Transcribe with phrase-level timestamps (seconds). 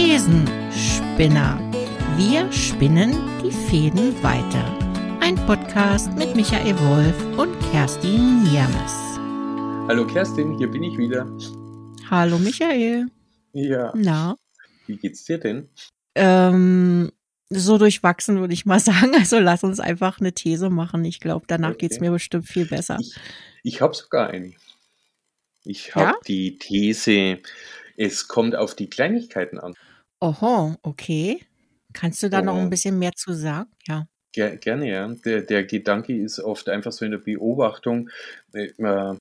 [0.00, 1.58] Thesenspinner.
[2.18, 3.12] Wir spinnen
[3.42, 4.62] die Fäden weiter.
[5.22, 8.92] Ein Podcast mit Michael Wolf und Kerstin Niermes.
[9.88, 11.24] Hallo Kerstin, hier bin ich wieder.
[12.10, 13.06] Hallo Michael.
[13.54, 13.90] Ja.
[13.96, 14.36] Na?
[14.86, 15.70] Wie geht's dir denn?
[16.14, 17.10] Ähm,
[17.48, 19.14] so durchwachsen würde ich mal sagen.
[19.14, 21.06] Also lass uns einfach eine These machen.
[21.06, 21.78] Ich glaube, danach Okay.
[21.88, 22.98] geht's mir bestimmt viel besser.
[23.00, 23.14] Ich,
[23.62, 24.52] ich habe sogar eine.
[25.64, 26.14] Ich habe Ja?
[26.28, 27.38] die These,
[27.96, 29.74] es kommt auf die Kleinigkeiten an.
[30.20, 31.40] Oho, okay.
[31.92, 32.70] Kannst du da noch ein Oh.
[32.70, 33.70] bisschen mehr zu sagen?
[33.86, 34.06] Ja.
[34.34, 35.08] Ger gerne, ja.
[35.24, 38.10] Der, der Gedanke ist oft einfach so in der Beobachtung,
[38.52, 39.16] äh, äh,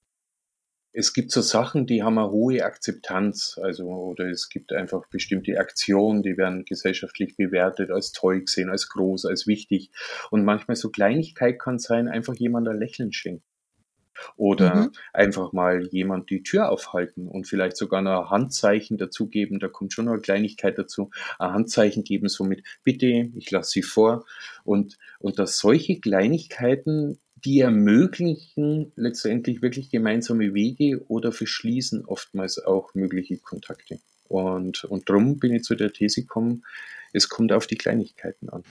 [0.98, 5.60] es gibt so Sachen, die haben eine hohe Akzeptanz, also oder es gibt einfach bestimmte
[5.60, 9.92] Aktionen, die werden gesellschaftlich bewertet, als toll gesehen, als groß, als wichtig.
[10.32, 13.44] Und manchmal so Kleinigkeit kann sein, einfach jemand ein Lächeln schenken.
[14.38, 14.92] Oder Mhm.
[15.14, 19.94] einfach mal jemand die Tür aufhalten und vielleicht sogar noch ein Handzeichen dazugeben, da kommt
[19.94, 24.26] schon noch eine Kleinigkeit dazu, ein Handzeichen geben, somit bitte, ich lasse Sie vor.
[24.64, 32.96] Und, und dass solche Kleinigkeiten, die ermöglichen letztendlich wirklich gemeinsame Wege oder verschließen oftmals auch
[32.96, 34.00] mögliche Kontakte.
[34.28, 36.64] Und, und drum bin ich zu der These gekommen,
[37.14, 38.64] es kommt auf die Kleinigkeiten an.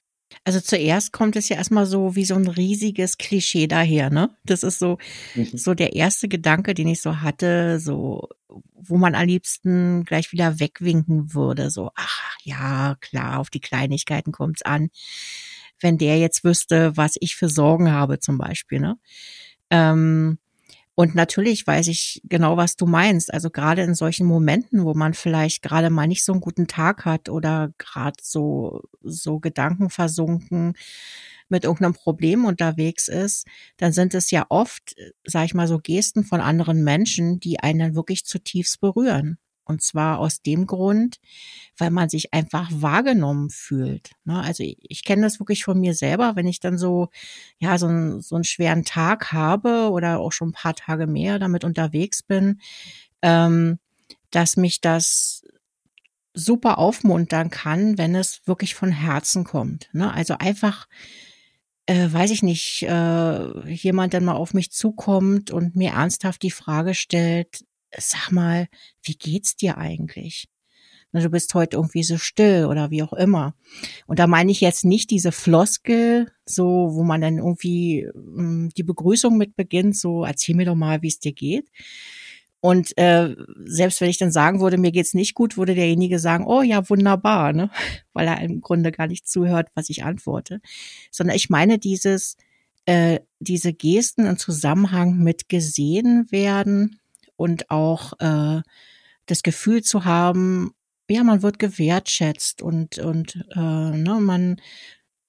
[0.43, 4.31] Also zuerst kommt es ja erstmal so wie so ein riesiges Klischee daher, ne?
[4.45, 4.99] Das ist so,
[5.35, 5.57] Mhm.
[5.57, 8.29] so der erste Gedanke, den ich so hatte, so,
[8.75, 14.33] wo man am liebsten gleich wieder wegwinken würde, so, ach ja, klar, auf die Kleinigkeiten
[14.33, 14.91] kommt's an.
[15.81, 18.97] Wenn der jetzt wüsste, was ich für Sorgen habe, zum Beispiel, ne?
[19.71, 20.39] Ähm,
[20.97, 23.33] und natürlich weiß ich genau, was du meinst.
[23.35, 27.05] Also gerade in solchen Momenten, wo man vielleicht gerade mal nicht so einen guten Tag
[27.05, 30.75] hat oder gerade so, so gedankenversunken
[31.49, 35.79] mit irgendeinem Problem unterwegs ist, dann sind es ja oft, äh, sag ich mal, so
[35.79, 39.39] Gesten von anderen Menschen, die einen dann wirklich zutiefst berühren.
[39.65, 41.19] Und zwar aus dem Grund,
[41.79, 44.13] weil man sich einfach wahrgenommen fühlt.
[44.25, 44.41] Ne?
[44.41, 47.09] Also ich, ich kenne das wirklich von mir selber, wenn ich dann so,
[47.59, 51.39] ja, so, einen so einen schweren Tag habe oder auch schon ein paar Tage mehr
[51.39, 52.61] damit unterwegs bin,
[53.23, 53.79] ähm,
[54.31, 55.43] dass mich das
[56.35, 59.89] super aufmuntern kann, wenn es wirklich von Herzen kommt.
[59.93, 60.13] Ne?
[60.13, 60.89] Also einfach,
[61.87, 66.51] äh, weiß ich nicht, äh, jemand dann mal auf mich zukommt und mir ernsthaft die
[66.51, 67.65] Frage stellt,
[67.99, 68.69] sag mal,
[69.03, 70.49] wie geht's dir eigentlich?
[71.13, 73.55] Na, Du bist heute irgendwie so still oder wie auch immer.
[74.07, 78.83] Und da meine ich jetzt nicht diese Floskel, so, wo man dann irgendwie ähm, die
[78.83, 81.71] Begrüßung mit beginnt, so, erzähl mir doch mal, wie es dir geht.
[82.61, 86.47] Und äh, selbst wenn ich dann sagen würde, mir geht's nicht gut, würde derjenige sagen,
[86.47, 87.71] oh ja, wunderbar, ne?
[88.15, 90.61] Weil er im Grunde gar nicht zuhört, was ich antworte.
[91.11, 92.39] Sondern ich meine dieses,
[92.87, 96.99] äh, diese Gesten im Zusammenhang mit gesehen werden
[97.37, 98.63] und auch äh,
[99.27, 100.73] das Gefühl zu haben,
[101.09, 104.57] ja, man wird gewertschätzt und und äh, ne, man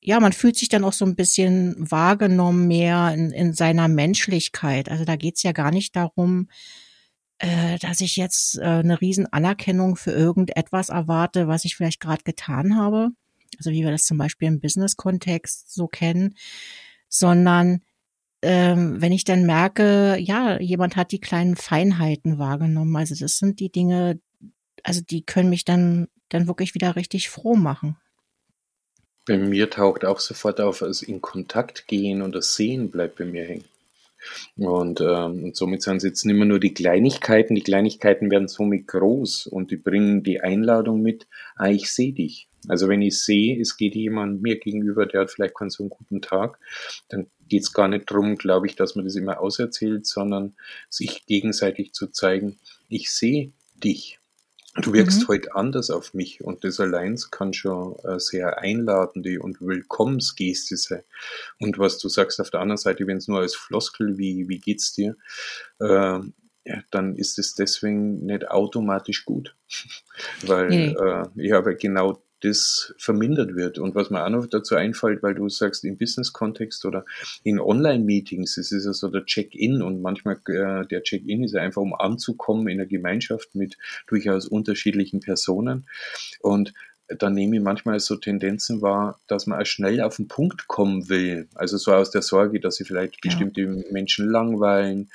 [0.01, 4.89] ja, man fühlt sich dann auch so ein bisschen wahrgenommen mehr in, in seiner Menschlichkeit.
[4.89, 6.47] Also da geht's ja gar nicht darum,
[7.39, 12.23] äh, dass ich jetzt äh, eine riesen Anerkennung für irgendetwas erwarte, was ich vielleicht gerade
[12.23, 13.09] getan habe.
[13.57, 16.35] Also wie wir das zum Beispiel im Business-Kontext so kennen,
[17.09, 17.81] sondern
[18.45, 22.95] ähm, wenn ich dann merke, ja, jemand hat die kleinen Feinheiten wahrgenommen.
[22.95, 24.19] Also das sind die Dinge,
[24.83, 27.97] also die können mich dann dann wirklich wieder richtig froh machen.
[29.25, 33.25] Bei mir taucht auch sofort auf, also in Kontakt gehen und das Sehen bleibt bei
[33.25, 33.65] mir hängen.
[34.57, 38.47] Und, ähm, und somit sind es jetzt nicht mehr nur die Kleinigkeiten, die Kleinigkeiten werden
[38.47, 42.47] somit groß und die bringen die Einladung mit, ah, ich sehe dich.
[42.67, 45.89] Also wenn ich sehe, es geht jemand mir gegenüber, der hat vielleicht keinen so einen
[45.89, 46.59] guten Tag,
[47.09, 50.55] dann geht es gar nicht drum, glaube ich, dass man das immer auserzählt, sondern
[50.89, 52.57] sich gegenseitig zu zeigen,
[52.89, 54.19] ich sehe dich.
[54.81, 55.27] Du wirkst Mhm.
[55.29, 61.03] heute anders auf mich und das allein kann schon äh, sehr einladende und Willkommensgeste sein.
[61.59, 64.59] Und was du sagst auf der anderen Seite, wenn es nur als Floskel, wie, wie
[64.59, 65.15] geht's dir,
[65.79, 66.19] äh,
[66.67, 69.55] ja, dann ist es deswegen nicht automatisch gut.
[70.41, 70.87] weil, Nee.
[70.91, 73.79] äh, ja, weil genau das vermindert wird.
[73.79, 77.05] Und was mir auch noch dazu einfällt, weil du sagst, im Business-Kontext oder
[77.43, 81.61] in Online-Meetings, es ist ja so der Check-in und manchmal äh, der Check-in ist ja
[81.61, 83.77] einfach, um anzukommen in der Gemeinschaft mit
[84.07, 85.87] durchaus unterschiedlichen Personen.
[86.41, 86.73] Und
[87.07, 91.07] dann nehme ich manchmal so Tendenzen wahr, dass man auch schnell auf den Punkt kommen
[91.07, 91.47] will.
[91.53, 93.29] Also so aus der Sorge, dass sie vielleicht Ja.
[93.29, 95.09] bestimmte Menschen langweilen.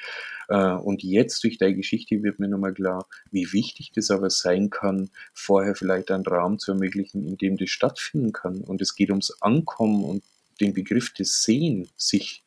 [0.50, 4.68] Äh, Und jetzt durch deine Geschichte wird mir nochmal klar, wie wichtig das aber sein
[4.68, 8.60] kann, vorher vielleicht einen Raum zu ermöglichen, in dem das stattfinden kann.
[8.62, 10.24] Und es geht ums Ankommen und
[10.60, 12.42] den Begriff des Sehen, sich,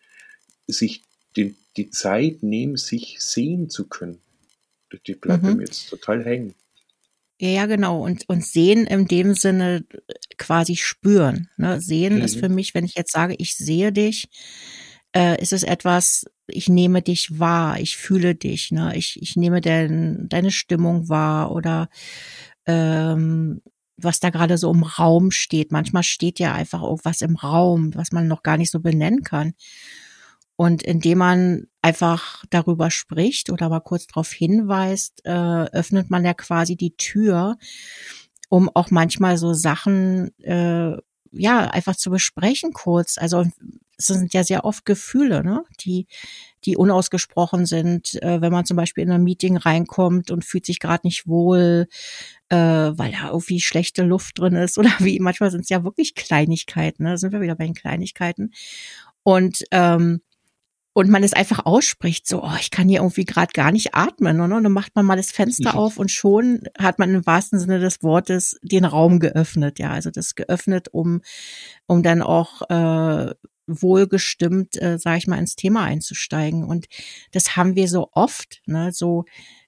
[0.68, 1.04] sich
[1.38, 4.20] die, die Zeit nehmen, sich sehen zu können.
[5.08, 5.56] Die bleibt Mhm.
[5.56, 6.54] mir jetzt total hängen.
[7.40, 8.04] Ja, ja, genau.
[8.04, 9.86] Und, und sehen in dem Sinne
[10.38, 11.50] quasi spüren.
[11.58, 11.82] Ne?
[11.82, 12.22] Sehen mhm.
[12.22, 14.28] ist für mich, wenn ich jetzt sage, ich sehe dich,
[15.16, 18.96] äh, ist es etwas, ich nehme dich wahr, ich fühle dich, ne?
[18.96, 21.90] ich, ich nehme dein, deine Stimmung wahr oder
[22.66, 23.62] ähm,
[23.98, 25.72] was da gerade so im Raum steht.
[25.72, 29.54] Manchmal steht ja einfach irgendwas im Raum, was man noch gar nicht so benennen kann.
[30.56, 36.34] Und indem man einfach darüber spricht oder mal kurz darauf hinweist, äh, öffnet man ja
[36.34, 37.58] quasi die Tür,
[38.50, 40.96] um auch manchmal so Sachen äh,
[41.32, 43.18] ja einfach zu besprechen kurz.
[43.18, 43.46] Also
[43.98, 46.08] es sind ja sehr oft Gefühle, ne, die
[46.66, 50.80] die unausgesprochen sind, äh, wenn man zum Beispiel in ein Meeting reinkommt und fühlt sich
[50.80, 51.88] gerade nicht wohl,
[52.50, 56.16] äh, weil da irgendwie schlechte Luft drin ist oder wie manchmal sind es ja wirklich
[56.16, 57.18] Kleinigkeiten, ne?
[57.18, 58.52] sind wir wieder bei den Kleinigkeiten
[59.24, 60.22] und ähm,
[60.96, 64.38] und man es einfach ausspricht, so, oh, ich kann hier irgendwie gerade gar nicht atmen.
[64.38, 64.44] Ne?
[64.44, 67.80] Und dann macht man mal das Fenster auf und schon hat man im wahrsten Sinne
[67.80, 71.22] des Wortes den Raum geöffnet, ja, also das geöffnet, um,
[71.88, 73.34] um dann auch äh,
[73.68, 76.64] wohlgestimmt, äh, sage ich mal, ins Thema einzusteigen.
[76.64, 76.88] Und
[77.32, 79.26] das haben wir so oft, ne, so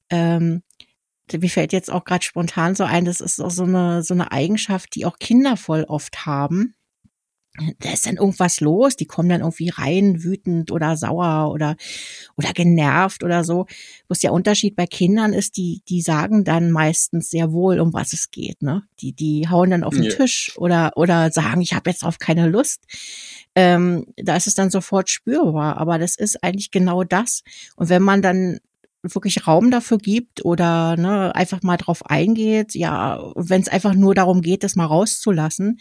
[0.10, 0.64] ähm,
[1.32, 4.32] mir fällt jetzt auch gerade spontan so ein, das ist auch so eine so eine
[4.32, 6.76] Eigenschaft, die auch Kinder voll oft haben
[7.80, 11.78] da ist dann irgendwas los, die kommen dann irgendwie rein, wütend oder sauer oder,
[12.36, 13.66] oder genervt oder so.
[14.08, 18.14] Was der Unterschied bei Kindern ist, die, die sagen dann meistens sehr wohl, um was
[18.14, 18.84] es geht, ne?
[19.00, 20.16] Die, die hauen dann auf den yeah.
[20.16, 22.84] Tisch oder, oder sagen, ich habe jetzt auf keine Lust.
[23.56, 27.42] Ähm, da ist es dann sofort spürbar, aber das ist eigentlich genau das.
[27.78, 28.60] Und wenn man dann
[29.14, 34.16] wirklich Raum dafür gibt oder ne, einfach mal drauf eingeht, ja, wenn es einfach nur
[34.16, 35.80] darum geht, das mal rauszulassen,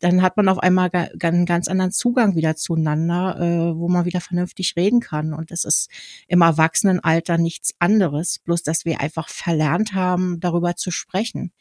[0.00, 4.20] dann hat man auf einmal einen ganz anderen Zugang wieder zueinander, äh, wo man wieder
[4.20, 5.34] vernünftig reden kann.
[5.34, 5.90] Und das ist
[6.28, 11.52] im Erwachsenenalter nichts anderes, bloß dass wir einfach verlernt haben, darüber zu sprechen.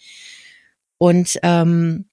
[0.98, 2.06] Und ähm,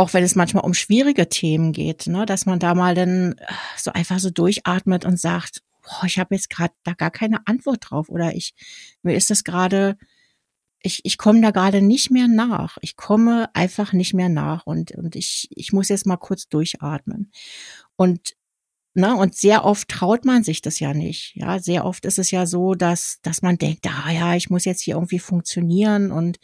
[0.00, 3.44] auch wenn es manchmal um schwierige Themen geht, ne, dass man da mal dann äh,
[3.76, 7.90] so einfach so durchatmet und sagt, boah, ich habe jetzt gerade da gar keine Antwort
[7.90, 8.54] drauf oder ich
[9.02, 9.96] mir ist das gerade
[10.82, 12.78] ich, ich komme da gerade nicht mehr nach.
[12.80, 17.30] Ich komme einfach nicht mehr nach und, und ich, ich muss jetzt mal kurz durchatmen.
[17.96, 18.34] Und,
[18.92, 21.36] na, und sehr oft traut man sich das ja nicht.
[21.36, 24.64] Ja, sehr oft ist es ja so, dass, dass man denkt, ah ja, ich muss
[24.64, 26.38] jetzt hier irgendwie funktionieren und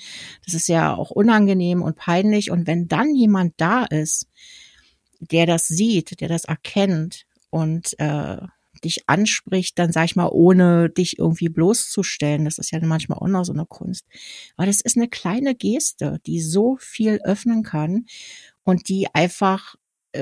[0.45, 2.53] das ist ja auch unangenehm und peinlich.
[2.53, 4.29] Und wenn dann jemand da ist,
[5.19, 8.39] der das sieht, der das erkennt und äh,
[8.85, 12.45] dich anspricht, dann sag ich mal, ohne dich irgendwie bloßzustellen.
[12.45, 14.05] Das ist ja manchmal auch noch so eine Kunst.
[14.57, 18.07] Aber das ist eine kleine Geste, die so viel öffnen kann
[18.63, 19.77] und die einfach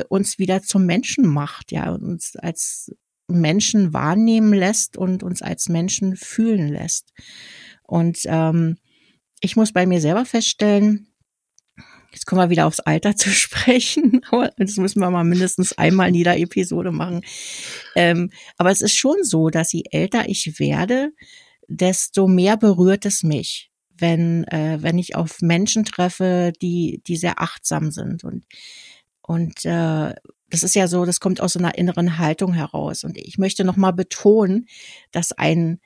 [0.08, 2.92] uns wieder zum Menschen macht, ja, uns als
[3.28, 7.12] Menschen wahrnehmen lässt und uns als Menschen fühlen lässt.
[7.82, 8.76] Und ähm,
[9.40, 11.08] ich muss bei mir selber feststellen,
[12.14, 16.08] Jetzt kommen wir wieder aufs Alter zu sprechen, aber das müssen wir mal mindestens einmal
[16.08, 17.22] in jeder Episode machen.
[17.96, 21.10] Ähm, aber es ist schon so, dass je älter ich werde,
[21.66, 27.42] desto mehr berührt es mich, wenn, äh, wenn ich auf Menschen treffe, die, die sehr
[27.42, 28.22] achtsam sind.
[28.22, 28.44] Und,
[29.26, 30.14] und äh,
[30.50, 33.02] das ist ja so, das kommt aus so einer inneren Haltung heraus.
[33.02, 34.66] Und ich möchte nochmal betonen,
[35.10, 35.80] dass ein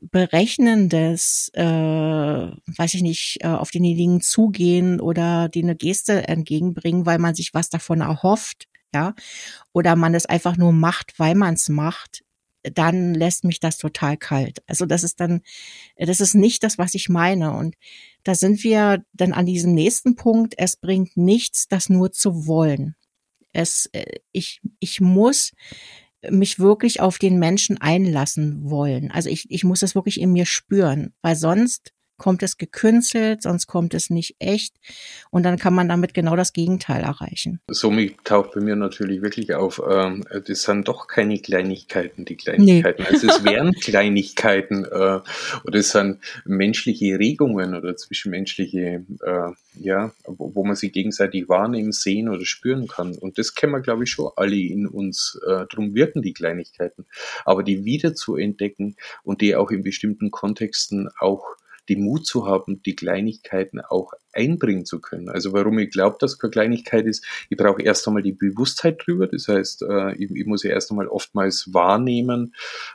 [0.00, 7.18] berechnendes, äh, weiß ich nicht, äh, auf denjenigen zugehen oder die eine Geste entgegenbringen, weil
[7.18, 9.14] man sich was davon erhofft, ja,
[9.72, 12.22] oder man es einfach nur macht, weil man es macht,
[12.62, 14.62] dann lässt mich das total kalt.
[14.66, 15.42] Also das ist dann,
[15.96, 17.52] das ist nicht das, was ich meine.
[17.56, 17.76] Und
[18.24, 20.54] da sind wir dann an diesem nächsten Punkt.
[20.58, 22.96] Es bringt nichts, das nur zu wollen.
[23.52, 25.52] Es, äh, ich, ich muss
[26.30, 29.10] mich wirklich auf den Menschen einlassen wollen.
[29.10, 33.66] Also ich, ich muss das wirklich in mir spüren, weil sonst kommt es gekünstelt, sonst
[33.66, 34.74] kommt es nicht echt
[35.30, 37.60] und dann kann man damit genau das Gegenteil erreichen.
[37.70, 43.02] Somit taucht bei mir natürlich wirklich auf, ähm, das sind doch keine Kleinigkeiten, die Kleinigkeiten.
[43.02, 43.08] Nee.
[43.08, 45.20] Also es wären Kleinigkeiten äh,
[45.64, 51.92] oder es sind menschliche Regungen oder zwischenmenschliche, äh, ja, wo, wo, man sich gegenseitig wahrnehmen,
[51.92, 53.16] sehen oder spüren kann.
[53.16, 55.40] Und das kennen wir, glaube ich, schon alle in uns.
[55.46, 57.06] Äh, drum wirken die Kleinigkeiten.
[57.44, 61.44] Aber die wieder zu entdecken und die auch in bestimmten Kontexten auch
[61.88, 65.28] den Mut zu haben, die Kleinigkeiten auch einbringen zu können.
[65.28, 69.26] Also warum ich glaube, dass keine Kleinigkeit ist, ich brauche erst einmal die Bewusstheit drüber.
[69.26, 72.54] Das heißt, äh, ich, ich muss ja erst einmal oftmals wahrnehmen,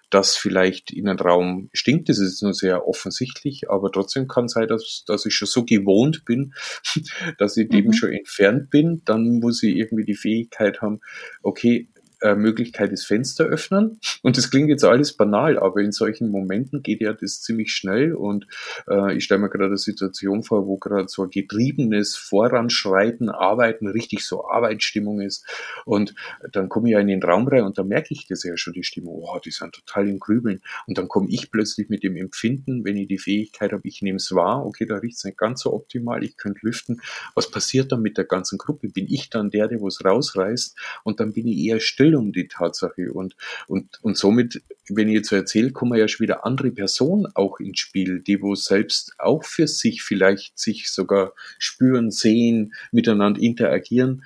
[0.10, 2.10] dass vielleicht in einem Raum stinkt.
[2.10, 6.24] Das ist nur sehr offensichtlich, aber trotzdem kann sein, dass, dass ich schon so gewohnt
[6.26, 6.54] bin,
[7.38, 7.72] dass ich mhm.
[7.72, 9.02] dem schon entfernt bin.
[9.06, 11.02] Dann muss ich irgendwie die Fähigkeit haben,
[11.42, 11.90] okay,
[12.24, 14.00] äh, Möglichkeit ist Fenster öffnen.
[14.22, 18.14] Und das klingt jetzt alles banal, aber in solchen Momenten geht ja das ziemlich schnell.
[18.14, 18.48] Und
[18.88, 23.88] äh, ich stelle mir gerade eine Situation vor, wo gerade so ein getriebenes Voranschreiten, Arbeiten,
[23.88, 25.46] richtig so Arbeitsstimmung ist.
[25.84, 26.16] Und
[26.54, 28.72] dann komme ich ja in den Raum rein und da merke ich das ja schon,
[28.72, 30.62] die Stimmung, oh, die sind total im Grübeln.
[30.88, 34.16] Und dann komme ich plötzlich mit dem Empfinden, wenn ich die Fähigkeit habe, ich nehme
[34.16, 37.02] es wahr, okay, da riecht es nicht ganz so optimal, ich könnte lüften.
[37.36, 38.88] Was passiert dann mit der ganzen Gruppe?
[38.88, 40.78] Bin ich dann der, der was rausreißt?
[41.04, 43.12] Und dann bin ich eher still um die Tatsache.
[43.12, 43.36] Und,
[43.68, 47.60] und, und somit, wenn ich jetzt so erzähle, kommen ja schon wieder andere Personen auch
[47.60, 54.24] ins Spiel, die wo selbst auch für sich vielleicht sich sogar spüren, sehen, miteinander interagieren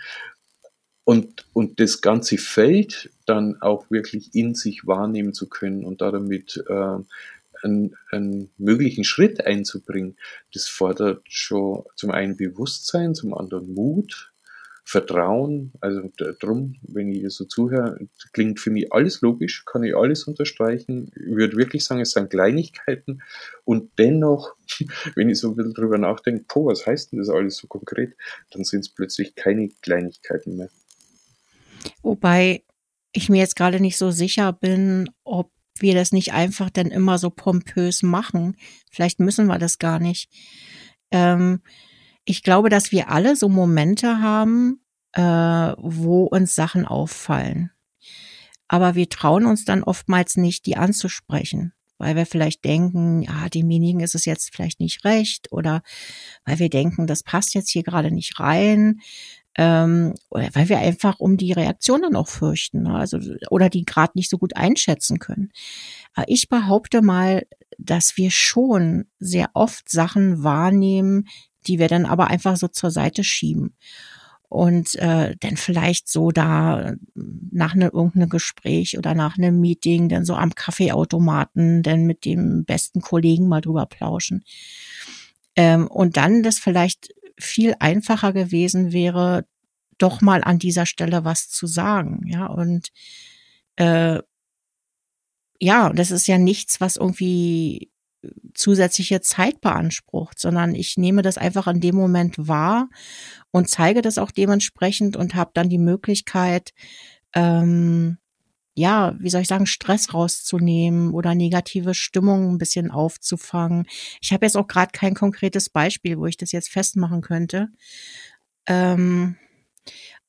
[1.07, 6.61] und, und das ganze Feld dann auch wirklich in sich wahrnehmen zu können und damit
[6.67, 6.97] äh,
[7.63, 10.17] einen, einen möglichen Schritt einzubringen,
[10.53, 14.33] das fordert schon zum einen Bewusstsein, zum anderen Mut,
[14.89, 15.73] Vertrauen.
[15.81, 17.99] Also drum, wenn ich so zuhöre,
[18.31, 21.11] klingt für mich alles logisch, kann ich alles unterstreichen.
[21.13, 23.21] Ich würde wirklich sagen, es sind Kleinigkeiten
[23.65, 24.55] und dennoch,
[25.15, 28.15] wenn ich so ein bisschen drüber nachdenke, boah, was heißt denn das alles so konkret,
[28.51, 30.69] dann sind es plötzlich keine Kleinigkeiten mehr.
[32.01, 32.63] Wobei
[33.11, 37.17] ich mir jetzt gerade nicht so sicher bin, ob wir das nicht einfach dann immer
[37.17, 38.55] so pompös machen.
[38.89, 40.29] Vielleicht müssen wir das gar nicht.
[41.11, 41.59] Ähm,
[42.27, 44.81] ich glaube, dass wir alle so Momente haben,
[45.13, 47.71] äh, wo uns Sachen auffallen.
[48.67, 54.01] Aber wir trauen uns dann oftmals nicht, die anzusprechen, weil wir vielleicht denken, ja, demjenigen
[54.01, 55.81] ist es jetzt vielleicht nicht recht oder
[56.43, 58.99] weil wir denken, das passt jetzt hier gerade nicht rein
[59.55, 62.93] ähm, oder weil wir einfach um die Reaktion dann auch fürchten, ne?
[62.93, 63.19] also
[63.49, 65.53] oder die gerade nicht so gut einschätzen können.
[66.13, 71.27] Aber ich behaupte mal, dass wir schon sehr oft Sachen wahrnehmen,
[71.67, 73.75] die wir dann aber einfach so zur Seite schieben
[74.49, 80.25] und äh, dann vielleicht so da nach ne, irgendeinem Gespräch oder nach einem Meeting dann
[80.25, 84.43] so am Kaffeeautomaten dann mit dem besten Kollegen mal drüber plauschen.
[85.55, 89.45] Ähm, und dann das vielleicht viel einfacher gewesen wäre,
[89.97, 92.89] doch mal an dieser Stelle was zu sagen, ja, und
[93.75, 94.19] äh,
[95.59, 97.91] ja, das ist ja nichts, was irgendwie
[98.53, 102.89] zusätzliche Zeit beansprucht, sondern ich nehme das einfach in dem Moment wahr
[103.51, 106.73] und zeige das auch dementsprechend und habe dann die Möglichkeit,
[107.33, 108.17] ähm,
[108.73, 113.87] ja, wie soll ich sagen, Stress rauszunehmen oder negative Stimmung ein bisschen aufzufangen.
[114.21, 117.69] Ich habe jetzt auch gerade kein konkretes Beispiel, wo ich das jetzt festmachen könnte.
[118.67, 119.35] Ähm,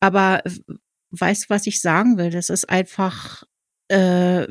[0.01, 0.43] aber
[1.11, 2.31] weißt du, was ich sagen will?
[2.31, 3.45] Das ist einfach,
[3.89, 4.47] äh,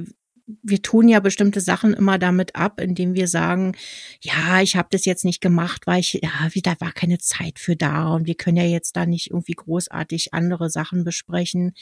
[0.64, 3.76] wir tun ja bestimmte Sachen immer damit ab, indem wir sagen,
[4.22, 7.76] ja, ich habe das jetzt nicht gemacht, weil ich, ja, wieder war keine Zeit für
[7.76, 11.74] da und wir können ja jetzt da nicht irgendwie großartig andere Sachen besprechen.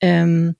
[0.00, 0.54] Ähm,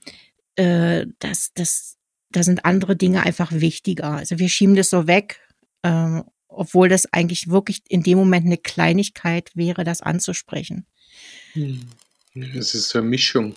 [0.57, 1.97] äh, das, das,
[2.31, 4.11] da sind andere Dinge einfach wichtiger.
[4.11, 5.41] Also wir schieben das so weg,
[5.85, 10.87] ähm, obwohl das eigentlich wirklich in dem Moment eine Kleinigkeit wäre, das anzusprechen.
[11.53, 11.81] Hm.
[12.55, 13.55] Es ist so eine Mischung.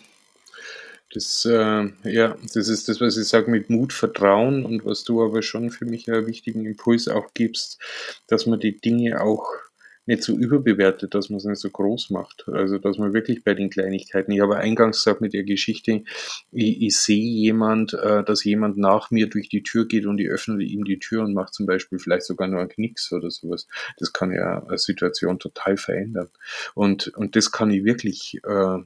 [1.12, 5.24] Das, äh, ja, das ist das, was ich sage mit Mut, Vertrauen und was du
[5.24, 7.80] aber schon für mich einen wichtigen Impuls auch gibst,
[8.28, 9.48] dass man die Dinge auch
[10.10, 12.46] nicht so überbewertet, dass man es nicht so groß macht.
[12.48, 16.04] Also, dass man wirklich bei den Kleinigkeiten, ich habe eingangs gesagt mit der Geschichte,
[16.52, 20.28] ich, ich sehe jemand, äh, dass jemand nach mir durch die Tür geht und ich
[20.28, 23.68] öffne ihm die Tür und macht zum Beispiel vielleicht sogar nur einen Knicks oder sowas.
[24.00, 26.30] Das kann ja eine Situation total verändern.
[26.74, 28.80] Und, und das kann ich wirklich, äh,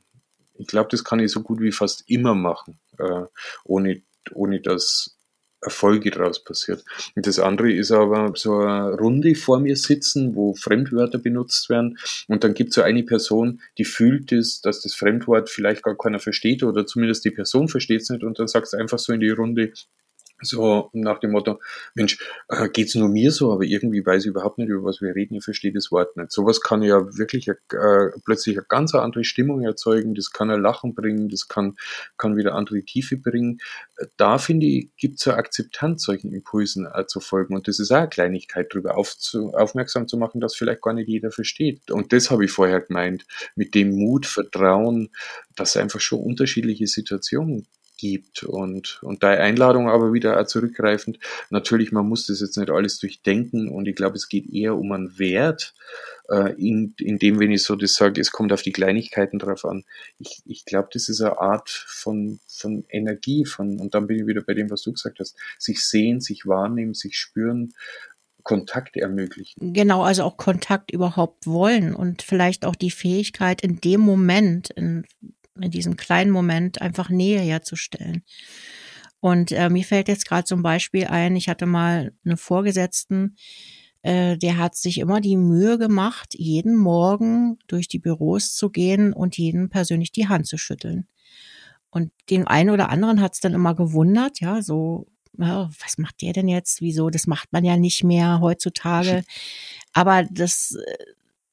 [0.55, 3.25] ich glaube, das kann ich so gut wie fast immer machen, äh,
[3.65, 4.01] ohne,
[4.33, 5.17] ohne dass
[5.63, 6.83] Erfolge daraus passiert.
[7.15, 11.98] Und das andere ist aber so eine Runde vor mir sitzen, wo Fremdwörter benutzt werden.
[12.27, 15.98] Und dann gibt es so eine Person, die fühlt es, dass das Fremdwort vielleicht gar
[15.98, 18.24] keiner versteht oder zumindest die Person versteht es nicht.
[18.24, 19.72] Und dann sagt es einfach so in die Runde,
[20.43, 21.59] so nach dem Motto,
[21.95, 22.17] Mensch,
[22.50, 25.35] äh, geht's nur mir so, aber irgendwie weiß ich überhaupt nicht, über was wir reden,
[25.35, 26.31] ich verstehe das Wort nicht.
[26.31, 27.55] Sowas kann ja wirklich äh,
[28.25, 31.75] plötzlich eine ganz andere Stimmung erzeugen, das kann ein Lachen bringen, das kann,
[32.17, 33.59] kann wieder andere Tiefe bringen.
[34.17, 37.55] Da finde ich, gibt es eine Akzeptanz, solchen Impulsen äh, zu folgen.
[37.55, 41.07] Und das ist auch eine Kleinigkeit, darüber aufzu, aufmerksam zu machen, dass vielleicht gar nicht
[41.07, 41.91] jeder versteht.
[41.91, 45.09] Und das habe ich vorher gemeint, mit dem Mut, Vertrauen,
[45.55, 47.67] dass einfach schon unterschiedliche Situationen
[48.03, 48.43] gibt.
[48.43, 51.19] Und, und da Einladung aber wieder zurückgreifend,
[51.50, 54.91] natürlich, man muss das jetzt nicht alles durchdenken und ich glaube, es geht eher um
[54.91, 55.74] einen Wert,
[56.29, 59.63] äh, in, in dem, wenn ich so das sage, es kommt auf die Kleinigkeiten drauf
[59.63, 59.86] an.
[60.19, 64.27] Ich, ich glaube, das ist eine Art von, von Energie, von, und dann bin ich
[64.27, 67.74] wieder bei dem, was du gesagt hast, sich sehen, sich wahrnehmen, sich spüren,
[68.43, 69.72] Kontakt ermöglichen.
[69.72, 75.05] Genau, also auch Kontakt überhaupt wollen und vielleicht auch die Fähigkeit in dem Moment, in
[75.60, 78.24] in diesem kleinen Moment einfach Nähe herzustellen.
[79.19, 83.38] Und äh, mir fällt jetzt gerade zum Beispiel ein, ich hatte mal eine Vorgesetzten,
[84.01, 89.13] äh, der hat sich immer die Mühe gemacht, jeden Morgen durch die Büros zu gehen
[89.13, 91.07] und jeden persönlich die Hand zu schütteln.
[91.89, 95.07] Und den einen oder anderen hat es dann immer gewundert, ja, so,
[95.38, 96.81] ja, was macht der denn jetzt?
[96.81, 97.10] Wieso?
[97.10, 99.24] Das macht man ja nicht mehr heutzutage.
[99.93, 100.95] Aber das äh,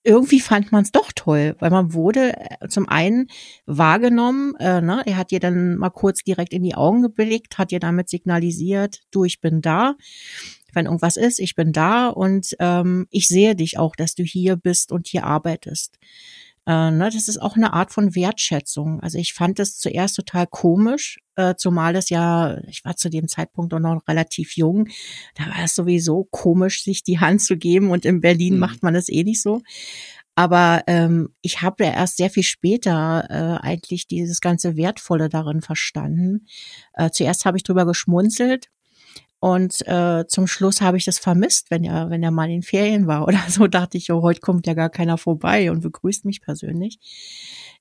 [0.02, 3.28] irgendwie fand man es doch toll, weil man wurde äh, zum einen
[3.66, 7.70] wahrgenommen, äh, ne, er hat dir dann mal kurz direkt in die Augen geblickt, hat
[7.70, 9.96] dir damit signalisiert, du, ich bin da.
[10.72, 14.54] Wenn irgendwas ist, ich bin da und ähm, ich sehe dich auch, dass du hier
[14.56, 15.98] bist und hier arbeitest.
[16.66, 19.00] Äh, ne, das ist auch eine Art von Wertschätzung.
[19.00, 23.28] Also ich fand es zuerst total komisch, äh, zumal es ja, ich war zu dem
[23.28, 24.88] Zeitpunkt auch noch relativ jung,
[25.34, 28.60] da war es sowieso komisch, sich die Hand zu geben und in Berlin mhm.
[28.60, 29.62] macht man das eh nicht so.
[30.36, 35.60] Aber ähm, ich habe ja erst sehr viel später äh, eigentlich dieses ganze Wertvolle darin
[35.60, 36.46] verstanden.
[36.94, 38.70] Äh, zuerst habe ich drüber geschmunzelt,
[39.40, 43.06] und äh, zum Schluss habe ich das vermisst, wenn er, wenn er mal in Ferien
[43.06, 46.42] war oder so, dachte ich, oh, heute kommt ja gar keiner vorbei und begrüßt mich
[46.42, 46.98] persönlich.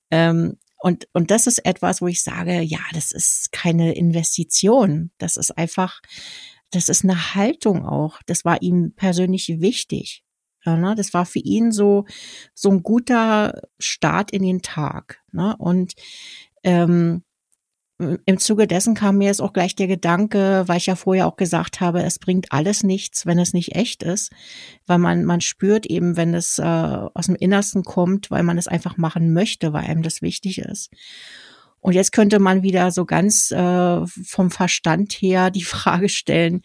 [0.10, 5.12] Ähm, und, und das ist etwas, wo ich sage, ja, das ist keine Investition.
[5.18, 6.02] Das ist einfach,
[6.72, 8.22] das ist eine Haltung auch.
[8.26, 10.24] Das war ihm persönlich wichtig.
[10.66, 10.96] Ja, ne?
[10.96, 12.06] Das war für ihn so,
[12.54, 15.20] so ein guter Start in den Tag.
[15.34, 15.56] Ne?
[15.58, 15.94] Und
[16.64, 17.24] ähm,
[18.00, 21.36] im Zuge dessen kam mir jetzt auch gleich der Gedanke, weil ich ja vorher auch
[21.36, 24.32] gesagt habe, es bringt alles nichts, wenn es nicht echt ist,
[24.88, 28.70] weil man man spürt eben, wenn es äh, aus dem Innersten kommt, weil man es
[28.70, 30.92] einfach machen möchte, weil einem das wichtig ist.
[31.82, 36.62] Und jetzt könnte man wieder so ganz äh, vom Verstand her die Frage stellen: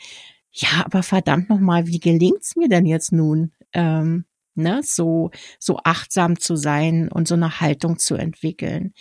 [0.52, 3.52] Ja, aber verdammt noch mal, wie gelingt's mir denn jetzt nun?
[3.72, 4.24] Ähm,
[4.54, 8.94] ne, so so achtsam zu sein und so eine Haltung zu entwickeln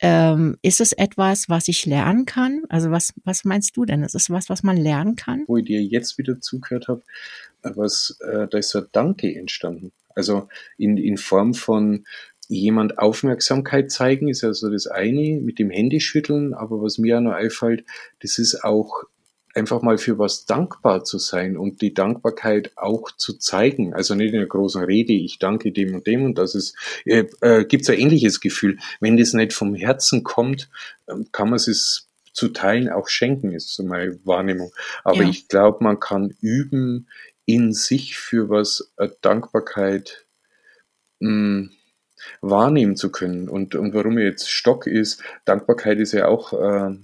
[0.00, 2.62] ähm, ist es etwas, was ich lernen kann?
[2.68, 4.02] Also was, was meinst du denn?
[4.02, 5.44] Ist es was, was man lernen kann?
[5.46, 7.02] Wo ich dir jetzt wieder zugehört habe,
[7.62, 9.92] was, äh, da ist so ein Danke entstanden.
[10.14, 12.04] Also in, in Form von
[12.48, 17.18] jemand Aufmerksamkeit zeigen, ist ja so das eine, mit dem Handy schütteln, aber was mir
[17.18, 17.84] auch noch einfällt,
[18.20, 19.04] das ist auch
[19.58, 23.92] einfach mal für was dankbar zu sein und die Dankbarkeit auch zu zeigen.
[23.92, 27.24] Also nicht in einer großen Rede, ich danke dem und dem und das ist, äh,
[27.40, 28.78] äh, gibt ein ähnliches Gefühl.
[29.00, 30.70] Wenn das nicht vom Herzen kommt,
[31.08, 34.72] ähm, kann man es zu Teilen auch schenken, ist so meine Wahrnehmung.
[35.02, 35.28] Aber ja.
[35.28, 37.08] ich glaube, man kann üben,
[37.44, 40.26] in sich für was äh, Dankbarkeit
[41.20, 41.70] mh, hm,
[42.40, 43.48] wahrnehmen zu können.
[43.48, 46.96] Und, und warum jetzt Stock ist, Dankbarkeit ist ja auch, äh,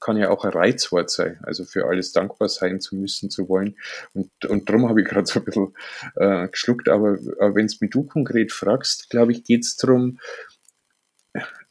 [0.00, 3.76] kann ja auch ein Reizwort sein, also für alles dankbar sein zu müssen, zu wollen.
[4.12, 5.74] Und, und darum habe ich gerade so ein bisschen
[6.16, 10.18] äh, geschluckt, aber, aber wenn es mich du konkret fragst, glaube ich, geht es darum,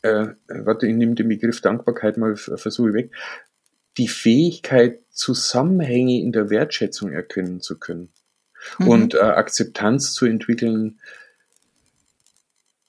[0.01, 3.11] äh, warte, ich nehme den Begriff Dankbarkeit mal, versuche weg,
[3.97, 8.09] die Fähigkeit, Zusammenhänge in der Wertschätzung erkennen zu können.
[8.77, 8.87] Mhm.
[8.87, 10.99] Und äh, Akzeptanz zu entwickeln,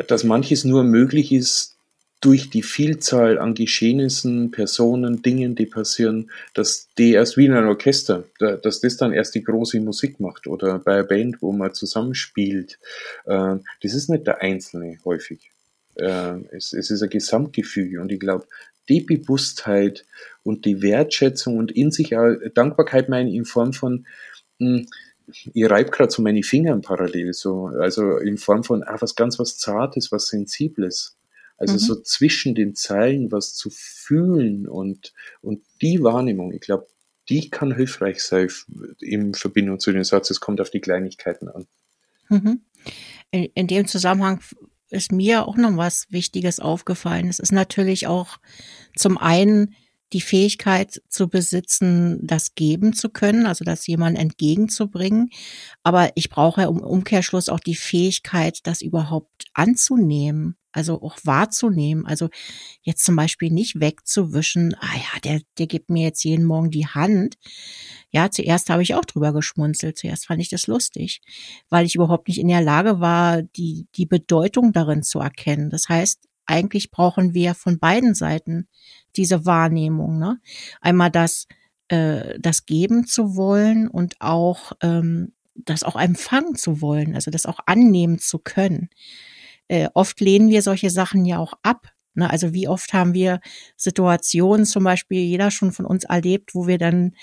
[0.07, 1.77] dass manches nur möglich ist
[2.21, 7.69] durch die Vielzahl an Geschehnissen, Personen, Dingen, die passieren, dass die erst wie in einem
[7.69, 11.73] Orchester, dass das dann erst die große Musik macht oder bei einer Band, wo man
[11.73, 12.79] zusammenspielt.
[13.25, 15.51] Äh, das ist nicht der Einzelne häufig.
[15.95, 18.47] Äh, es, ist ein Gesamtgefüge und ich glaube,
[18.91, 20.05] die Bewusstheit
[20.43, 24.07] und die Wertschätzung und in sich auch Dankbarkeit meine in Form von,
[24.59, 24.87] hm,
[25.31, 29.39] ich reibe gerade so meine Finger parallel, so, also in Form von ah, was ganz
[29.39, 31.17] was Zartes, was Sensibles.
[31.57, 31.79] Also mhm.
[31.79, 35.13] so zwischen den Zeilen was zu fühlen und,
[35.43, 36.87] und die Wahrnehmung, ich glaube,
[37.29, 38.49] die kann hilfreich sein
[38.99, 41.67] in Verbindung zu dem Satz, es kommt auf die Kleinigkeiten an.
[42.29, 42.63] Mhm.
[43.31, 44.41] In, in dem Zusammenhang
[44.89, 47.29] ist mir auch noch was Wichtiges aufgefallen.
[47.29, 48.39] Es ist natürlich auch
[48.97, 49.75] zum einen
[50.13, 55.31] die Fähigkeit zu besitzen, das geben zu können, also das jemand entgegenzubringen.
[55.83, 62.07] Aber ich brauche im Umkehrschluss auch die Fähigkeit, das überhaupt anzunehmen, also auch wahrzunehmen.
[62.07, 62.29] Also
[62.83, 66.87] jetzt zum Beispiel nicht wegzuwischen, ah ja, der, der gibt mir jetzt jeden Morgen die
[66.87, 67.37] Hand.
[68.11, 69.99] Ja, zuerst habe ich auch drüber geschmunzelt.
[69.99, 71.21] Zuerst fand ich das lustig,
[71.69, 75.71] weil ich überhaupt nicht in der Lage war, die, die Bedeutung darin zu erkennen.
[75.71, 78.67] Das heißt, eigentlich brauchen wir von beiden Seiten
[79.17, 80.19] diese Wahrnehmung.
[80.19, 80.41] Ne?
[80.81, 81.47] Einmal das,
[81.89, 87.47] äh, das geben zu wollen und auch ähm, das auch empfangen zu wollen, also das
[87.47, 88.89] auch annehmen zu können.
[89.69, 91.89] Äh, oft lehnen wir solche Sachen ja auch ab.
[92.15, 92.31] Ne?
[92.31, 93.41] Also wie oft haben wir
[93.77, 97.15] Situationen, zum Beispiel jeder schon von uns erlebt, wo wir dann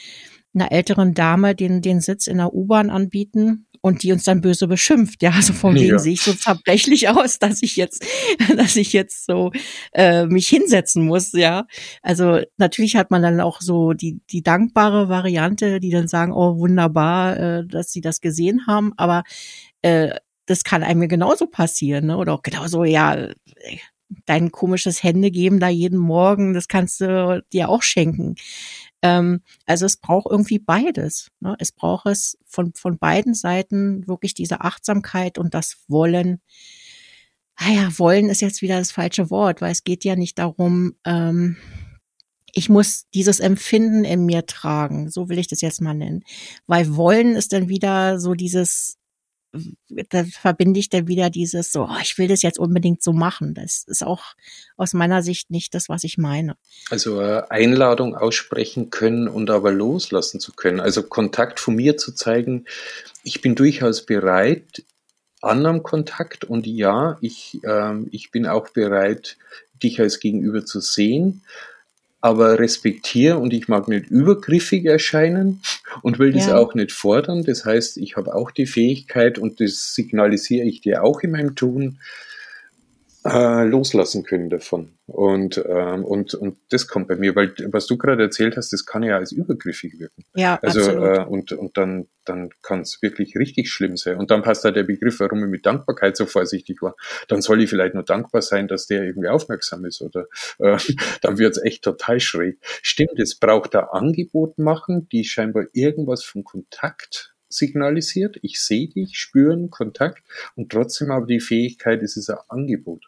[0.53, 4.67] einer älteren Dame den, den Sitz in der U-Bahn anbieten und die uns dann böse
[4.67, 5.23] beschimpft.
[5.23, 5.99] Ja, also von wegen ja.
[5.99, 8.05] sehe ich so zerbrechlich aus, dass ich jetzt,
[8.55, 9.51] dass ich jetzt so
[9.93, 11.31] äh, mich hinsetzen muss.
[11.33, 11.65] Ja,
[12.01, 16.57] also natürlich hat man dann auch so die die dankbare Variante, die dann sagen, oh
[16.59, 19.23] wunderbar, äh, dass sie das gesehen haben, aber
[19.81, 22.17] äh, das kann einem genauso passieren, ne?
[22.17, 23.27] Oder auch genauso, ja,
[24.25, 28.35] dein komisches Hände geben da jeden Morgen, das kannst du dir auch schenken.
[29.01, 31.29] Ähm, also es braucht irgendwie beides.
[31.39, 31.55] Ne?
[31.59, 36.41] Es braucht es von, von beiden Seiten wirklich diese Achtsamkeit und das Wollen.
[37.55, 40.95] Ah ja, wollen ist jetzt wieder das falsche Wort, weil es geht ja nicht darum,
[41.05, 41.57] ähm,
[42.53, 46.23] ich muss dieses Empfinden in mir tragen, so will ich das jetzt mal nennen.
[46.65, 48.97] Weil wollen ist dann wieder so dieses
[50.09, 53.53] da verbinde ich dann wieder dieses so, oh, ich will das jetzt unbedingt so machen.
[53.53, 54.23] Das ist auch
[54.75, 56.55] aus meiner Sicht nicht das, was ich meine.
[56.89, 60.79] Also äh, Einladung aussprechen können und aber loslassen zu können.
[60.79, 62.65] Also Kontakt von mir zu zeigen,
[63.23, 64.83] ich bin durchaus bereit,
[65.41, 69.37] anderem Kontakt und ja, ich, äh, ich bin auch bereit,
[69.81, 71.43] dich als Gegenüber zu sehen
[72.21, 75.61] aber respektiere und ich mag nicht übergriffig erscheinen
[76.01, 76.57] und will das ja.
[76.57, 77.43] auch nicht fordern.
[77.43, 81.55] Das heißt, ich habe auch die Fähigkeit und das signalisiere ich dir auch in meinem
[81.55, 81.99] Tun,
[83.27, 84.97] äh, loslassen können davon.
[85.05, 88.85] Und, ähm, und, und das kommt bei mir, weil was du gerade erzählt hast, das
[88.85, 90.23] kann ja als übergriffig wirken.
[90.35, 91.17] Ja, also absolut.
[91.17, 94.17] Äh, und, und dann, dann kann es wirklich richtig schlimm sein.
[94.17, 96.95] Und dann passt da der Begriff, warum ich mit Dankbarkeit so vorsichtig war.
[97.27, 100.25] Dann soll ich vielleicht nur dankbar sein, dass der irgendwie aufmerksam ist oder
[100.59, 100.77] äh,
[101.21, 102.59] dann wird es echt total schräg.
[102.81, 108.37] Stimmt, es braucht da Angebot machen, die scheinbar irgendwas von Kontakt signalisiert.
[108.41, 110.23] Ich sehe dich, spüren, Kontakt
[110.55, 113.05] und trotzdem aber die Fähigkeit, es ist ein Angebot.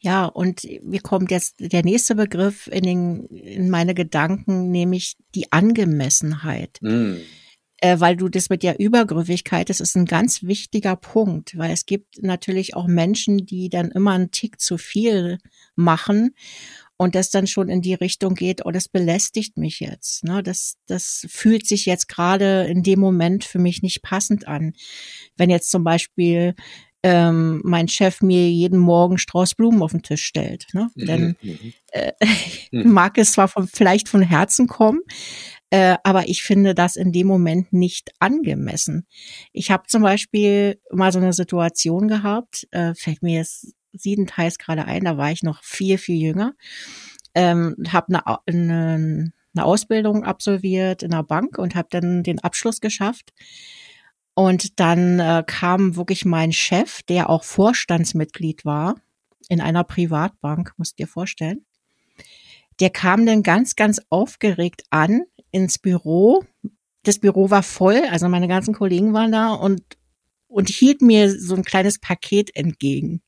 [0.00, 5.50] Ja, und mir kommt jetzt der nächste Begriff in, den, in meine Gedanken, nämlich die
[5.50, 6.78] Angemessenheit.
[6.80, 7.16] Mm.
[7.80, 11.86] Äh, weil du das mit der Übergriffigkeit, das ist ein ganz wichtiger Punkt, weil es
[11.86, 15.38] gibt natürlich auch Menschen, die dann immer einen Tick zu viel
[15.76, 16.34] machen
[16.96, 20.24] und das dann schon in die Richtung geht, oh, das belästigt mich jetzt.
[20.24, 20.42] Ne?
[20.42, 24.72] Das, das fühlt sich jetzt gerade in dem Moment für mich nicht passend an.
[25.36, 26.56] Wenn jetzt zum Beispiel
[27.02, 30.66] ähm, mein Chef mir jeden Morgen Strauß Blumen auf den Tisch stellt.
[30.72, 30.90] Ne?
[30.94, 31.72] Mhm, Dann mhm.
[31.92, 32.12] äh,
[32.72, 32.92] mhm.
[32.92, 35.00] mag es zwar von, vielleicht von Herzen kommen,
[35.70, 39.06] äh, aber ich finde das in dem Moment nicht angemessen.
[39.52, 44.84] Ich habe zum Beispiel mal so eine Situation gehabt, äh, fällt mir jetzt siebenteils gerade
[44.84, 46.54] ein, da war ich noch viel, viel jünger,
[47.34, 52.80] ähm, habe eine, eine, eine Ausbildung absolviert in einer Bank und habe dann den Abschluss
[52.80, 53.32] geschafft
[54.38, 58.94] und dann äh, kam wirklich mein Chef, der auch Vorstandsmitglied war
[59.48, 61.66] in einer Privatbank, musst dir vorstellen.
[62.78, 66.44] Der kam dann ganz, ganz aufgeregt an ins Büro.
[67.02, 69.82] Das Büro war voll, also meine ganzen Kollegen waren da und,
[70.46, 73.22] und hielt mir so ein kleines Paket entgegen.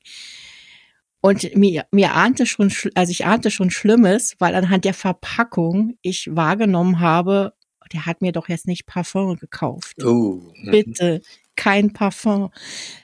[1.19, 6.29] Und mir, mir ahnte schon, also ich ahnte schon Schlimmes, weil anhand der Verpackung ich
[6.33, 7.51] wahrgenommen habe,
[7.93, 10.03] der hat mir doch jetzt nicht Parfum gekauft.
[10.03, 10.51] Oh.
[10.55, 10.71] Mhm.
[10.71, 11.21] Bitte,
[11.55, 12.51] kein Parfum.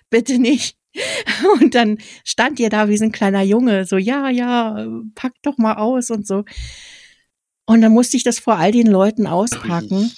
[0.10, 0.78] Bitte nicht.
[1.62, 5.58] Und dann stand ihr da wie so ein kleiner Junge, so, ja, ja, pack doch
[5.58, 6.44] mal aus und so.
[7.66, 10.12] Und dann musste ich das vor all den Leuten auspacken.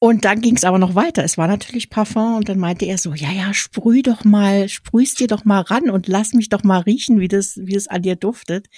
[0.00, 1.24] Und dann ging es aber noch weiter.
[1.24, 5.18] Es war natürlich Parfum und dann meinte er so, ja, ja, sprüh doch mal, sprühst
[5.18, 8.02] dir doch mal ran und lass mich doch mal riechen, wie das, wie es an
[8.02, 8.68] dir duftet.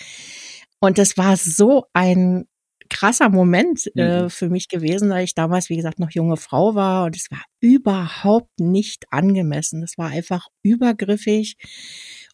[0.81, 2.47] Und das war so ein
[2.91, 4.31] krasser Moment äh, mhm.
[4.31, 7.43] für mich gewesen, weil ich damals, wie gesagt, noch junge Frau war und es war
[7.61, 9.83] überhaupt nicht angemessen.
[9.83, 11.57] Es war einfach übergriffig,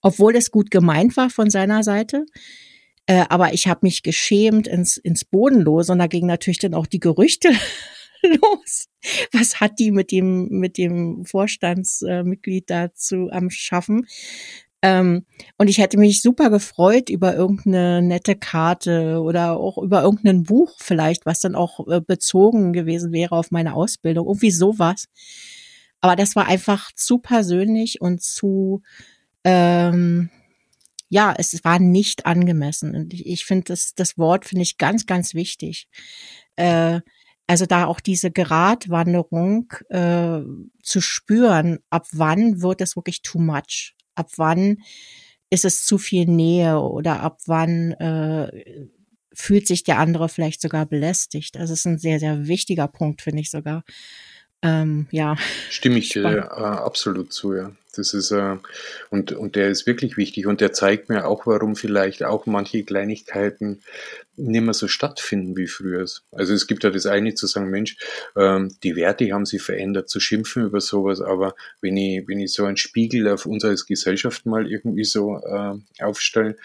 [0.02, 2.24] obwohl es gut gemeint war von seiner Seite.
[3.06, 6.86] Äh, aber ich habe mich geschämt ins, ins Bodenlose und da ging natürlich dann auch
[6.86, 7.50] die Gerüchte
[8.22, 8.88] los.
[9.32, 14.06] Was hat die mit dem, mit dem Vorstandsmitglied dazu am Schaffen?
[14.86, 15.26] Ähm,
[15.58, 20.76] und ich hätte mich super gefreut über irgendeine nette Karte oder auch über irgendein Buch
[20.78, 25.06] vielleicht, was dann auch äh, bezogen gewesen wäre auf meine Ausbildung, irgendwie sowas.
[26.00, 28.82] Aber das war einfach zu persönlich und zu,
[29.42, 30.30] ähm,
[31.08, 32.94] ja, es war nicht angemessen.
[32.94, 35.88] Und ich, ich finde das, das Wort finde ich ganz, ganz wichtig.
[36.54, 37.00] Äh,
[37.48, 40.42] also da auch diese Gratwanderung äh,
[40.80, 43.95] zu spüren, ab wann wird es wirklich too much?
[44.16, 44.78] Ab wann
[45.50, 48.86] ist es zu viel Nähe oder ab wann äh,
[49.32, 51.56] fühlt sich der andere vielleicht sogar belästigt.
[51.56, 53.84] Das ist ein sehr, sehr wichtiger Punkt, finde ich sogar.
[54.62, 55.36] Ähm, ja.
[55.70, 57.72] Stimme ich dir äh, absolut zu, ja.
[57.96, 58.56] Das ist äh,
[59.10, 62.84] und und der ist wirklich wichtig und der zeigt mir auch, warum vielleicht auch manche
[62.84, 63.80] Kleinigkeiten
[64.36, 66.04] nicht mehr so stattfinden wie früher.
[66.32, 67.96] Also es gibt ja das eine zu sagen, Mensch,
[68.36, 72.52] ähm, die Werte haben sich verändert, zu schimpfen über sowas, aber wenn ich wenn ich
[72.52, 76.56] so einen Spiegel auf uns als Gesellschaft mal irgendwie so äh, aufstelle,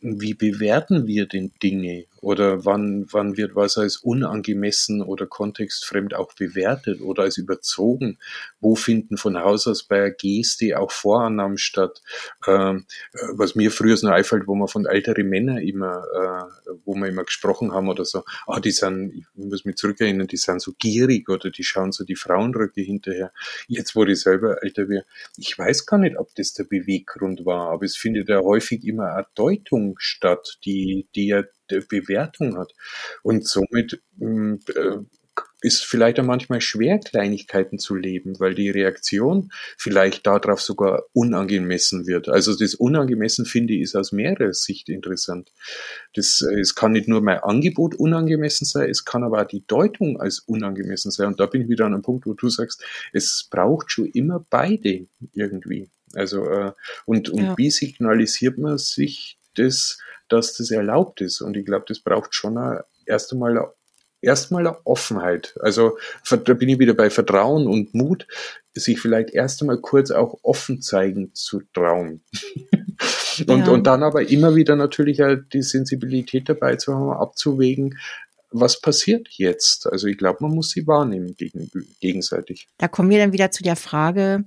[0.00, 6.34] wie bewerten wir denn Dinge oder wann, wann wird was als unangemessen oder kontextfremd auch
[6.34, 8.18] bewertet oder als überzogen?
[8.60, 12.02] Wo finden von Haus aus bei einer Geste auch Vorannahmen statt?
[12.46, 16.94] Ähm, äh, was mir früher so einfällt, wo man von älteren Männern immer, äh, wo
[16.94, 20.60] wir immer gesprochen haben oder so, ah, die sind, ich muss mich zurückerinnern, die sind
[20.60, 23.32] so gierig oder die schauen so die Frauenröcke hinterher.
[23.66, 27.70] Jetzt, wo ich selber älter werde, ich weiß gar nicht, ob das der Beweggrund war,
[27.70, 32.72] aber es findet ja häufig immer eine Deutung statt, die, die ja Bewertung hat.
[33.22, 34.98] Und somit hm, äh,
[35.60, 42.06] ist vielleicht auch manchmal schwer, Kleinigkeiten zu leben, weil die Reaktion vielleicht darauf sogar unangemessen
[42.06, 42.28] wird.
[42.28, 45.52] Also das Unangemessen finde ich ist aus mehrerer Sicht interessant.
[46.14, 49.64] Das, äh, es kann nicht nur mein Angebot unangemessen sein, es kann aber auch die
[49.66, 51.28] Deutung als unangemessen sein.
[51.28, 54.44] Und da bin ich wieder an einem Punkt, wo du sagst, es braucht schon immer
[54.50, 55.90] beide irgendwie.
[56.14, 56.72] Also äh,
[57.04, 57.58] und, und ja.
[57.58, 61.40] wie signalisiert man sich das dass das erlaubt ist.
[61.40, 62.58] Und ich glaube, das braucht schon
[63.06, 63.72] erst einmal
[64.20, 65.54] erstmal eine Offenheit.
[65.60, 65.96] Also
[66.28, 68.26] da bin ich wieder bei Vertrauen und Mut,
[68.74, 72.22] sich vielleicht erst einmal kurz auch offen zeigen zu trauen.
[73.46, 73.68] und, ja.
[73.68, 77.98] und dann aber immer wieder natürlich halt die Sensibilität dabei zu haben, abzuwägen,
[78.50, 79.86] was passiert jetzt?
[79.86, 82.68] Also ich glaube, man muss sie wahrnehmen gegen, gegenseitig.
[82.78, 84.44] Da kommen wir dann wieder zu der Frage,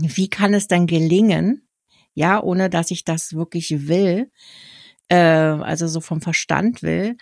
[0.00, 1.68] wie kann es dann gelingen,
[2.20, 4.30] ja, ohne dass ich das wirklich will,
[5.08, 7.16] äh, also so vom Verstand will.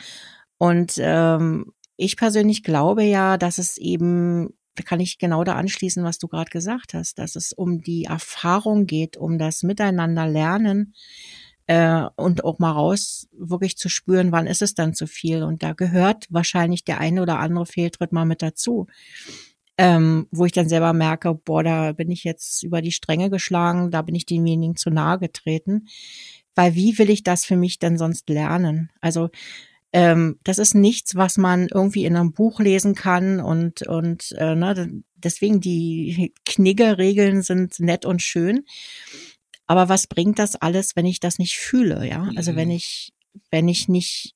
[0.59, 6.03] Und ähm, ich persönlich glaube ja, dass es eben, da kann ich genau da anschließen,
[6.03, 10.95] was du gerade gesagt hast, dass es um die Erfahrung geht, um das Miteinander lernen
[11.69, 15.45] äh, und auch mal raus wirklich zu spüren, wann ist es dann zu viel.
[15.45, 18.89] Und da gehört wahrscheinlich der eine oder andere Fehltritt mal mit dazu.
[19.81, 23.93] Ähm, wo ich dann selber merke, boah, da bin ich jetzt über die Stränge geschlagen,
[23.93, 25.87] da bin ich demjenigen zu nahe getreten
[26.59, 28.91] weil wie will ich das für mich denn sonst lernen?
[29.01, 29.31] Also
[29.93, 34.57] ähm, das ist nichts, was man irgendwie in einem Buch lesen kann und und äh,
[34.57, 38.65] ne, deswegen die Knigge-Regeln sind nett und schön.
[39.69, 42.05] Aber was bringt das alles, wenn ich das nicht fühle?
[42.09, 42.75] Ja, also wenn mhm.
[42.75, 43.13] ich
[43.53, 44.35] wenn ich nicht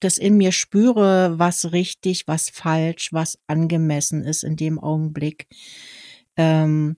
[0.00, 5.48] das in mir spüre, was richtig, was falsch, was angemessen ist in dem Augenblick.
[6.36, 6.96] Ähm,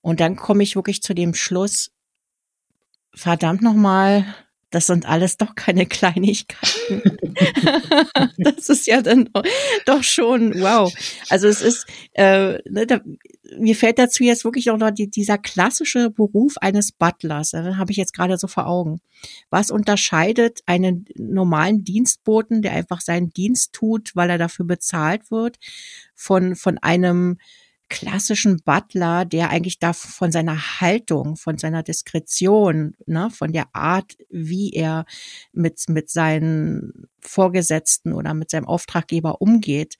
[0.00, 1.90] und dann komme ich wirklich zu dem Schluss,
[3.14, 4.24] verdammt nochmal,
[4.70, 7.18] das sind alles doch keine Kleinigkeiten.
[8.38, 9.28] das ist ja dann
[9.84, 10.92] doch schon, wow.
[11.28, 13.00] Also es ist, äh, ne, da,
[13.58, 17.92] mir fällt dazu jetzt wirklich auch noch die, dieser klassische Beruf eines Butlers, den habe
[17.92, 19.00] ich jetzt gerade so vor Augen.
[19.50, 25.56] Was unterscheidet einen normalen Dienstboten, der einfach seinen Dienst tut, weil er dafür bezahlt wird,
[26.14, 27.38] von, von einem
[27.88, 34.16] klassischen Butler, der eigentlich da von seiner Haltung, von seiner Diskretion, ne, von der Art,
[34.28, 35.06] wie er
[35.52, 39.96] mit, mit seinen Vorgesetzten oder mit seinem Auftraggeber umgeht,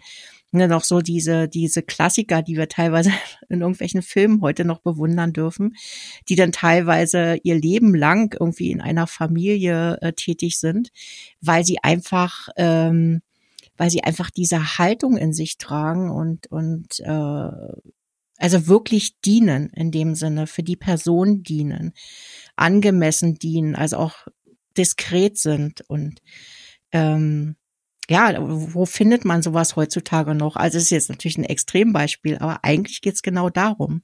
[0.51, 3.13] ne, noch so diese, diese Klassiker, die wir teilweise
[3.49, 5.77] in irgendwelchen Filmen heute noch bewundern dürfen,
[6.29, 10.91] die dann teilweise ihr Leben lang irgendwie in einer Familie äh, tätig sind,
[11.41, 13.23] weil sie einfach, ähm,
[13.77, 17.51] weil sie einfach diese Haltung in sich tragen und, und äh,
[18.39, 21.93] also wirklich dienen in dem Sinne, für die Person dienen,
[22.55, 24.27] angemessen dienen, also auch
[24.77, 26.21] diskret sind und
[26.93, 27.57] ähm,
[28.09, 30.57] ja, wo findet man sowas heutzutage noch?
[30.57, 34.03] Also es ist jetzt natürlich ein Extrembeispiel, aber eigentlich geht's genau darum,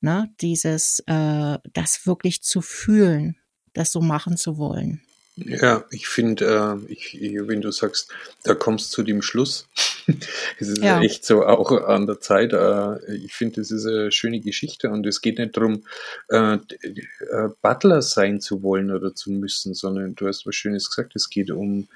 [0.00, 3.36] ne, dieses, äh, das wirklich zu fühlen,
[3.74, 5.02] das so machen zu wollen.
[5.44, 8.10] Ja, ich finde, äh, ich, wenn du sagst,
[8.44, 9.68] da kommst du zu dem Schluss,
[10.58, 11.00] es ist ja.
[11.00, 12.52] echt so auch an der Zeit.
[12.52, 15.84] Äh, ich finde, es ist eine schöne Geschichte und es geht nicht darum,
[16.28, 21.14] äh, äh, Butler sein zu wollen oder zu müssen, sondern du hast was Schönes gesagt,
[21.14, 21.88] es geht um,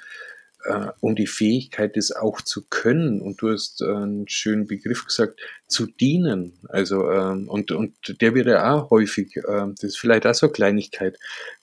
[0.65, 3.21] äh, um die Fähigkeit, das auch zu können.
[3.21, 6.59] Und du hast einen schönen Begriff gesagt, zu dienen.
[6.69, 10.47] Also, ähm, und, und der wird ja auch häufig, äh, das ist vielleicht auch so
[10.47, 11.19] eine Kleinigkeit,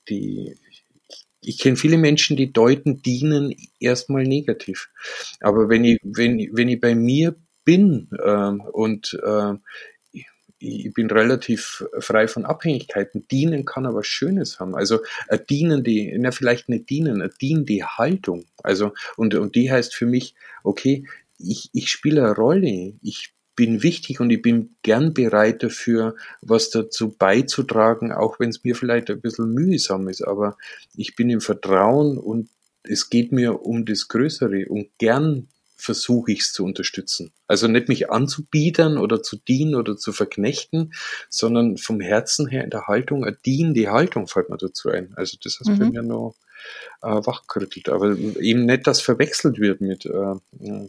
[0.09, 0.57] die
[1.41, 4.89] ich kenne viele Menschen, die deuten dienen erstmal negativ.
[5.39, 9.53] Aber wenn ich, wenn, wenn ich bei mir bin ähm, und äh,
[10.61, 13.27] ich bin relativ frei von Abhängigkeiten.
[13.29, 14.75] Dienen kann aber Schönes haben.
[14.75, 14.99] Also
[15.29, 18.45] eine dienende, na vielleicht nicht dienen, eine dienende Haltung.
[18.61, 21.05] Also und und die heißt für mich, okay,
[21.37, 22.93] ich ich spiele eine Rolle.
[23.01, 28.63] Ich bin wichtig und ich bin gern bereit dafür, was dazu beizutragen, auch wenn es
[28.63, 30.21] mir vielleicht ein bisschen mühsam ist.
[30.21, 30.55] Aber
[30.95, 32.47] ich bin im Vertrauen und
[32.83, 37.33] es geht mir um das Größere und gern versuche ich es zu unterstützen.
[37.47, 40.93] Also nicht mich anzubiedern oder zu dienen oder zu verknechten,
[41.27, 45.11] sondern vom Herzen her in der Haltung, eine dienende Haltung fällt mir dazu ein.
[45.17, 45.79] Also das ist mhm.
[45.79, 46.35] bei mir noch
[47.01, 47.89] äh, wachgerüttelt.
[47.89, 50.35] Aber eben nicht, dass verwechselt wird mit, äh,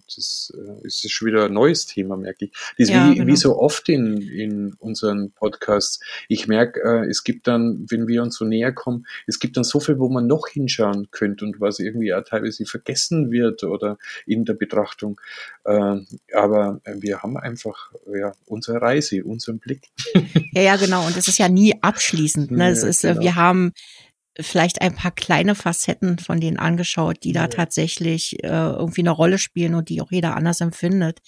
[0.06, 2.50] das äh, ist schon wieder ein neues Thema, merke ich.
[2.50, 3.26] Das ist ja, wie, genau.
[3.26, 6.00] wie so oft in, in unseren Podcasts.
[6.28, 9.64] Ich merke, äh, es gibt dann, wenn wir uns so näher kommen, es gibt dann
[9.64, 13.98] so viel, wo man noch hinschauen könnte und was irgendwie auch teilweise vergessen wird oder
[14.26, 15.20] in der Betrachtung.
[15.64, 15.96] Äh,
[16.34, 19.88] aber wir haben einfach ja, unsere Reise, unseren Blick.
[20.52, 21.06] Ja, ja, genau.
[21.06, 22.50] Und es ist ja nie abschließend.
[22.50, 22.60] Ne?
[22.60, 23.20] Ja, es ist, genau.
[23.20, 23.72] wir haben
[24.42, 29.38] vielleicht ein paar kleine Facetten von denen angeschaut, die da tatsächlich äh, irgendwie eine Rolle
[29.38, 31.20] spielen und die auch jeder anders empfindet.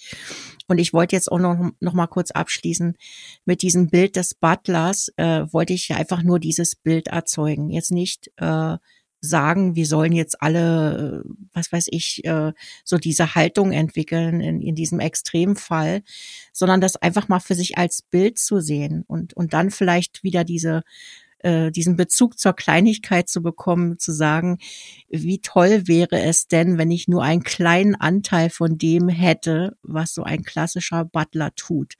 [0.67, 2.95] Und ich wollte jetzt auch noch, noch mal kurz abschließen
[3.45, 7.69] mit diesem Bild des Butlers, äh, wollte ich einfach nur dieses Bild erzeugen.
[7.69, 8.77] Jetzt nicht äh,
[9.23, 12.51] sagen, wir sollen jetzt alle, äh, was weiß ich, äh,
[12.83, 16.03] so diese Haltung entwickeln in, in diesem Extremfall,
[16.51, 20.43] sondern das einfach mal für sich als Bild zu sehen und, und dann vielleicht wieder
[20.43, 20.83] diese
[21.43, 24.57] äh, diesen Bezug zur Kleinigkeit zu bekommen, zu sagen,
[25.09, 30.13] wie toll wäre es denn, wenn ich nur einen kleinen Anteil von dem hätte, was
[30.13, 31.93] so ein klassischer Butler tut.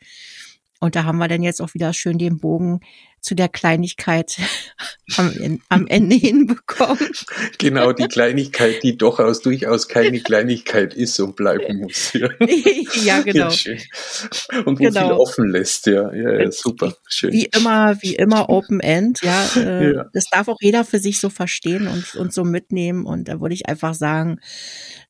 [0.84, 2.82] Und da haben wir dann jetzt auch wieder schön den Bogen
[3.22, 4.38] zu der Kleinigkeit
[5.15, 7.00] am, am Ende hinbekommen.
[7.58, 12.12] Genau, die Kleinigkeit, die doch aus durchaus keine Kleinigkeit ist und bleiben muss.
[12.12, 12.28] Ja,
[13.06, 13.50] ja genau.
[13.50, 15.08] Ja, und wo genau.
[15.08, 16.13] viel offen lässt, ja.
[16.13, 17.32] ja, ja super, schön.
[17.32, 20.04] Wie immer, wie immer Open End, ja, äh.
[20.12, 23.06] Das darf auch jeder für sich so verstehen und, und so mitnehmen.
[23.06, 24.39] Und da würde ich einfach sagen,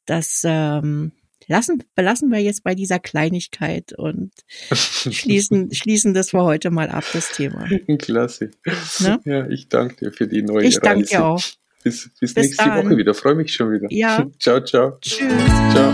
[0.06, 1.14] dass ähm,
[1.48, 4.32] lassen, belassen wir jetzt bei dieser Kleinigkeit und
[4.74, 7.68] schließen, schließen das für heute mal ab, das Thema.
[7.98, 8.52] Klasse.
[9.00, 9.20] Ne?
[9.26, 10.78] Ja, ich danke dir für die neue ich Reise.
[10.78, 11.44] Ich danke dir auch.
[11.84, 12.86] Bis, bis, bis nächste dann.
[12.86, 13.14] Woche wieder.
[13.14, 13.88] Freue mich schon wieder.
[13.90, 14.26] Ja.
[14.40, 14.98] ciao, ciao.
[15.02, 15.20] Tschüss.
[15.74, 15.94] Ciao.